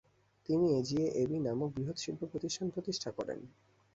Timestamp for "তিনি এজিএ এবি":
0.49-1.37